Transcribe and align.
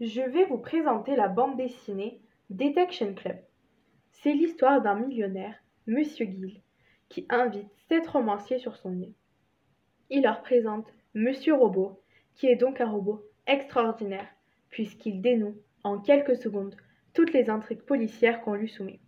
Je 0.00 0.20
vais 0.20 0.44
vous 0.44 0.58
présenter 0.58 1.16
la 1.16 1.26
bande 1.26 1.56
dessinée 1.56 2.20
Detection 2.50 3.14
Club. 3.14 3.36
C'est 4.12 4.32
l'histoire 4.32 4.80
d'un 4.80 4.94
millionnaire, 4.94 5.56
Monsieur 5.88 6.26
Gill, 6.26 6.62
qui 7.08 7.26
invite 7.28 7.66
sept 7.88 8.06
romanciers 8.06 8.60
sur 8.60 8.76
son 8.76 8.96
île. 8.96 9.14
Il 10.08 10.22
leur 10.22 10.42
présente 10.42 10.86
Monsieur 11.14 11.54
Robot, 11.54 12.00
qui 12.36 12.46
est 12.46 12.54
donc 12.54 12.80
un 12.80 12.88
robot 12.88 13.24
extraordinaire, 13.48 14.28
puisqu'il 14.70 15.20
dénoue 15.20 15.56
en 15.82 15.98
quelques 15.98 16.36
secondes 16.36 16.76
toutes 17.12 17.32
les 17.32 17.50
intrigues 17.50 17.82
policières 17.82 18.40
qu'on 18.42 18.54
lui 18.54 18.68
soumet. 18.68 19.00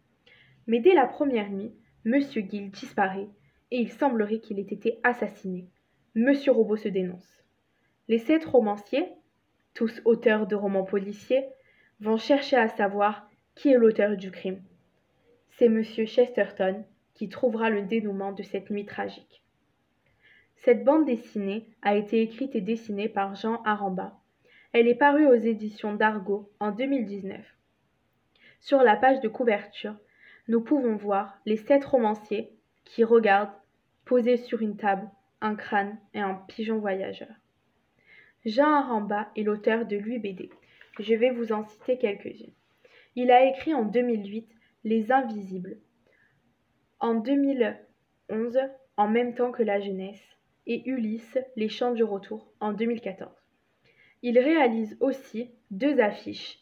Mais 0.66 0.80
dès 0.80 0.94
la 0.94 1.06
première 1.06 1.52
nuit, 1.52 1.72
Monsieur 2.04 2.42
Gill 2.42 2.72
disparaît 2.72 3.28
et 3.70 3.78
il 3.78 3.92
semblerait 3.92 4.40
qu'il 4.40 4.58
ait 4.58 4.62
été 4.62 4.98
assassiné. 5.04 5.68
Monsieur 6.16 6.50
Robot 6.50 6.76
se 6.76 6.88
dénonce. 6.88 7.44
Les 8.08 8.18
sept 8.18 8.44
romanciers, 8.44 9.06
tous 9.74 10.00
auteurs 10.04 10.46
de 10.46 10.56
romans 10.56 10.84
policiers, 10.84 11.44
vont 12.00 12.16
chercher 12.16 12.56
à 12.56 12.68
savoir 12.68 13.28
qui 13.54 13.70
est 13.70 13.78
l'auteur 13.78 14.16
du 14.16 14.30
crime. 14.30 14.62
C'est 15.50 15.68
Monsieur 15.68 16.06
Chesterton 16.06 16.84
qui 17.14 17.28
trouvera 17.28 17.68
le 17.68 17.82
dénouement 17.82 18.32
de 18.32 18.42
cette 18.42 18.70
nuit 18.70 18.86
tragique. 18.86 19.42
Cette 20.56 20.84
bande 20.84 21.06
dessinée 21.06 21.66
a 21.82 21.96
été 21.96 22.22
écrite 22.22 22.54
et 22.54 22.60
dessinée 22.60 23.08
par 23.08 23.34
Jean 23.34 23.62
Aramba. 23.64 24.18
Elle 24.72 24.88
est 24.88 24.94
parue 24.94 25.26
aux 25.26 25.34
éditions 25.34 25.94
d'Argo 25.94 26.50
en 26.60 26.70
2019. 26.70 27.40
Sur 28.60 28.82
la 28.82 28.96
page 28.96 29.20
de 29.20 29.28
couverture, 29.28 29.96
nous 30.48 30.60
pouvons 30.60 30.96
voir 30.96 31.38
les 31.46 31.56
sept 31.56 31.84
romanciers 31.84 32.52
qui 32.84 33.04
regardent, 33.04 33.52
posés 34.04 34.36
sur 34.36 34.62
une 34.62 34.76
table, 34.76 35.08
un 35.40 35.54
crâne 35.54 35.98
et 36.14 36.20
un 36.20 36.34
pigeon 36.34 36.78
voyageur. 36.78 37.28
Jean 38.46 38.72
Aramba 38.72 39.30
est 39.36 39.42
l'auteur 39.42 39.84
de 39.84 39.96
l'UBD. 39.96 40.48
Je 40.98 41.14
vais 41.14 41.30
vous 41.30 41.52
en 41.52 41.62
citer 41.62 41.98
quelques-unes. 41.98 42.54
Il 43.14 43.30
a 43.30 43.44
écrit 43.44 43.74
en 43.74 43.84
2008 43.84 44.48
Les 44.84 45.12
Invisibles, 45.12 45.76
en 47.00 47.16
2011 47.16 48.58
en 48.96 49.08
même 49.08 49.34
temps 49.34 49.52
que 49.52 49.62
la 49.62 49.78
jeunesse, 49.78 50.22
et 50.66 50.88
Ulysse, 50.88 51.38
Les 51.56 51.68
Chants 51.68 51.92
du 51.92 52.02
Retour 52.02 52.50
en 52.60 52.72
2014. 52.72 53.30
Il 54.22 54.38
réalise 54.38 54.96
aussi 55.00 55.50
deux 55.70 56.00
affiches. 56.00 56.60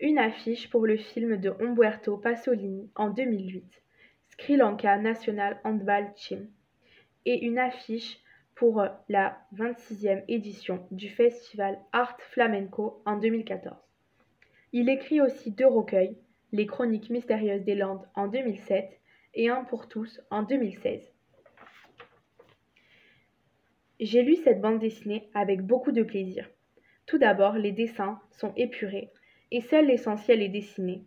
Une 0.00 0.18
affiche 0.18 0.68
pour 0.68 0.86
le 0.86 0.98
film 0.98 1.38
de 1.38 1.54
Umberto 1.60 2.18
Pasolini 2.18 2.90
en 2.94 3.08
2008, 3.08 3.64
Sri 4.28 4.56
Lanka 4.56 4.98
National 4.98 5.58
Handball 5.64 6.12
Team, 6.14 6.46
et 7.24 7.44
une 7.44 7.58
affiche 7.58 8.18
pour 8.54 8.80
euh, 8.80 8.88
la 9.08 9.38
26e 9.54 10.24
édition 10.28 10.86
du 10.90 11.08
festival 11.08 11.78
Art 11.92 12.16
Flamenco 12.20 13.02
en 13.04 13.16
2014. 13.16 13.76
Il 14.72 14.88
écrit 14.88 15.20
aussi 15.20 15.50
deux 15.50 15.66
recueils, 15.66 16.18
Les 16.52 16.66
Chroniques 16.66 17.10
mystérieuses 17.10 17.64
des 17.64 17.74
Landes 17.74 18.06
en 18.14 18.28
2007 18.28 19.00
et 19.34 19.48
Un 19.48 19.64
pour 19.64 19.88
tous 19.88 20.20
en 20.30 20.42
2016. 20.42 21.12
J'ai 24.00 24.22
lu 24.22 24.36
cette 24.36 24.60
bande 24.60 24.80
dessinée 24.80 25.30
avec 25.34 25.62
beaucoup 25.62 25.92
de 25.92 26.02
plaisir. 26.02 26.48
Tout 27.06 27.18
d'abord, 27.18 27.54
les 27.54 27.72
dessins 27.72 28.20
sont 28.32 28.52
épurés 28.56 29.12
et 29.50 29.60
seul 29.60 29.86
l'essentiel 29.86 30.42
est 30.42 30.48
dessiné. 30.48 31.04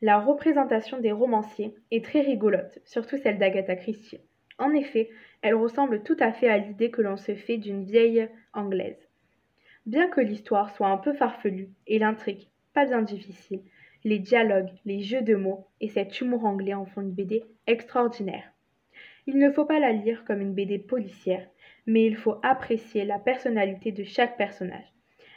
La 0.00 0.18
représentation 0.20 0.98
des 0.98 1.12
romanciers 1.12 1.74
est 1.90 2.04
très 2.04 2.20
rigolote, 2.20 2.78
surtout 2.84 3.16
celle 3.16 3.38
d'Agatha 3.38 3.76
Christie. 3.76 4.20
En 4.58 4.72
effet, 4.72 5.10
elle 5.42 5.54
ressemble 5.54 6.02
tout 6.02 6.16
à 6.20 6.32
fait 6.32 6.48
à 6.48 6.58
l'idée 6.58 6.90
que 6.90 7.02
l'on 7.02 7.16
se 7.16 7.34
fait 7.34 7.58
d'une 7.58 7.84
vieille 7.84 8.28
anglaise. 8.52 9.08
Bien 9.86 10.08
que 10.08 10.20
l'histoire 10.20 10.74
soit 10.74 10.88
un 10.88 10.96
peu 10.96 11.12
farfelue 11.12 11.68
et 11.86 11.98
l'intrigue 11.98 12.48
pas 12.74 12.84
bien 12.86 13.02
difficile, 13.02 13.62
les 14.02 14.18
dialogues, 14.18 14.72
les 14.84 15.00
jeux 15.00 15.22
de 15.22 15.36
mots 15.36 15.66
et 15.80 15.88
cet 15.88 16.20
humour 16.20 16.44
anglais 16.44 16.74
en 16.74 16.84
font 16.84 17.00
une 17.00 17.12
BD 17.12 17.44
extraordinaire. 17.66 18.50
Il 19.26 19.38
ne 19.38 19.50
faut 19.50 19.64
pas 19.64 19.78
la 19.78 19.92
lire 19.92 20.24
comme 20.24 20.40
une 20.40 20.52
BD 20.52 20.78
policière, 20.78 21.46
mais 21.86 22.04
il 22.04 22.16
faut 22.16 22.36
apprécier 22.42 23.04
la 23.04 23.18
personnalité 23.18 23.92
de 23.92 24.04
chaque 24.04 24.36
personnage. 24.36 24.92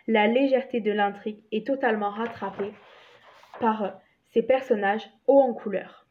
La 0.07 0.27
légèreté 0.27 0.81
de 0.81 0.91
l'intrigue 0.91 1.43
est 1.51 1.67
totalement 1.67 2.09
rattrapée 2.09 2.73
par 3.59 3.99
ces 4.33 4.41
personnages 4.41 5.07
hauts 5.27 5.41
en 5.41 5.53
couleur. 5.53 6.06